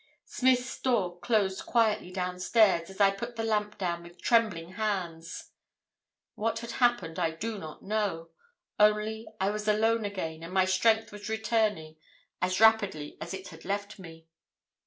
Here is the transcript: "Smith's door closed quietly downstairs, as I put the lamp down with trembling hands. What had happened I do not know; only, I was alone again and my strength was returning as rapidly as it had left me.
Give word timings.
"Smith's 0.25 0.81
door 0.81 1.19
closed 1.19 1.63
quietly 1.67 2.09
downstairs, 2.09 2.89
as 2.89 2.99
I 2.99 3.11
put 3.11 3.35
the 3.35 3.43
lamp 3.43 3.77
down 3.77 4.01
with 4.01 4.19
trembling 4.19 4.71
hands. 4.71 5.51
What 6.33 6.57
had 6.61 6.71
happened 6.71 7.19
I 7.19 7.29
do 7.29 7.59
not 7.59 7.83
know; 7.83 8.31
only, 8.79 9.27
I 9.39 9.51
was 9.51 9.67
alone 9.67 10.03
again 10.03 10.41
and 10.41 10.51
my 10.51 10.65
strength 10.65 11.11
was 11.11 11.29
returning 11.29 11.97
as 12.41 12.59
rapidly 12.59 13.15
as 13.21 13.31
it 13.35 13.49
had 13.49 13.63
left 13.63 13.99
me. 13.99 14.25